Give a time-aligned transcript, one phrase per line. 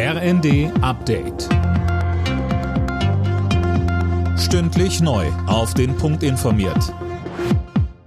[0.00, 1.48] RND Update.
[4.38, 5.26] Stündlich neu.
[5.48, 6.94] Auf den Punkt informiert.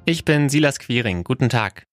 [0.06, 1.26] Ich bin Silas Quiring.
[1.26, 1.86] Guten Tag.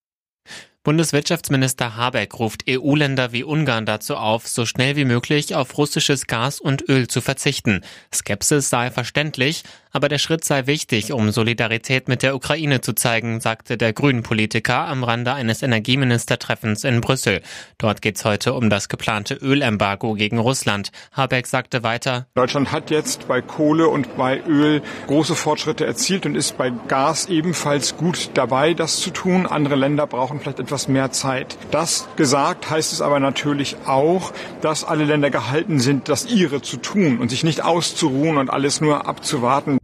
[0.85, 6.61] Bundeswirtschaftsminister Habeck ruft EU-Länder wie Ungarn dazu auf, so schnell wie möglich auf russisches Gas
[6.61, 7.83] und Öl zu verzichten.
[8.15, 13.41] Skepsis sei verständlich, aber der Schritt sei wichtig, um Solidarität mit der Ukraine zu zeigen,
[13.41, 17.43] sagte der Grünen-Politiker am Rande eines Energieministertreffens in Brüssel.
[17.79, 20.91] Dort geht es heute um das geplante Ölembargo gegen Russland.
[21.13, 26.35] Habeck sagte weiter, Deutschland hat jetzt bei Kohle und bei Öl große Fortschritte erzielt und
[26.35, 29.47] ist bei Gas ebenfalls gut dabei, das zu tun.
[29.47, 31.57] Andere Länder brauchen vielleicht etwas mehr Zeit.
[31.71, 36.77] Das gesagt heißt es aber natürlich auch, dass alle Länder gehalten sind, das ihre zu
[36.77, 39.79] tun und sich nicht auszuruhen und alles nur abzuwarten.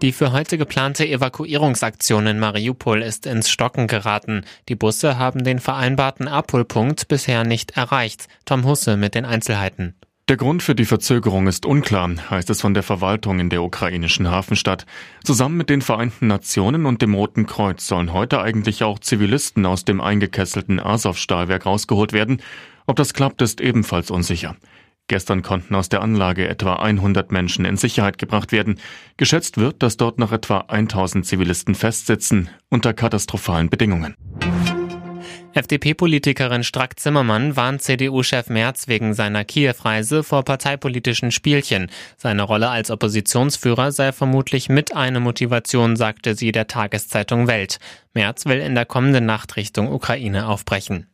[0.00, 4.44] Die für heute geplante Evakuierungsaktion in Mariupol ist ins Stocken geraten.
[4.68, 8.28] Die Busse haben den vereinbarten Abholpunkt bisher nicht erreicht.
[8.44, 9.94] Tom Husse mit den Einzelheiten.
[10.28, 14.30] Der Grund für die Verzögerung ist unklar, heißt es von der Verwaltung in der ukrainischen
[14.30, 14.86] Hafenstadt.
[15.24, 19.84] Zusammen mit den Vereinten Nationen und dem Roten Kreuz sollen heute eigentlich auch Zivilisten aus
[19.84, 22.40] dem eingekesselten Azov-Stahlwerk rausgeholt werden.
[22.86, 24.54] Ob das klappt, ist ebenfalls unsicher.
[25.08, 28.78] Gestern konnten aus der Anlage etwa 100 Menschen in Sicherheit gebracht werden.
[29.16, 34.14] Geschätzt wird, dass dort noch etwa 1000 Zivilisten festsitzen, unter katastrophalen Bedingungen.
[35.54, 41.90] FDP-Politikerin Strack-Zimmermann warnt CDU-Chef Merz wegen seiner Kiew-Reise vor parteipolitischen Spielchen.
[42.16, 47.78] Seine Rolle als Oppositionsführer sei vermutlich mit eine Motivation, sagte sie der Tageszeitung Welt.
[48.14, 51.08] Merz will in der kommenden Nacht Richtung Ukraine aufbrechen.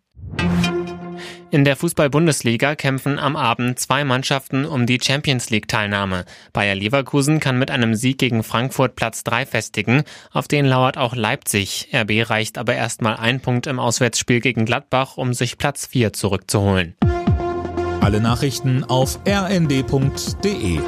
[1.54, 6.24] In der Fußball-Bundesliga kämpfen am Abend zwei Mannschaften um die Champions League-Teilnahme.
[6.52, 10.02] Bayer Leverkusen kann mit einem Sieg gegen Frankfurt Platz 3 festigen.
[10.32, 11.90] Auf den lauert auch Leipzig.
[11.94, 16.96] RB reicht aber erstmal ein Punkt im Auswärtsspiel gegen Gladbach, um sich Platz 4 zurückzuholen.
[18.00, 20.80] Alle Nachrichten auf rnd.de